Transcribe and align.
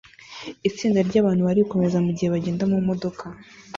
Itsinda 0.69 0.99
ryabantu 1.07 1.41
barikomeza 1.47 1.97
mugihe 2.05 2.29
bagenda 2.35 2.63
mumodoka 2.71 3.25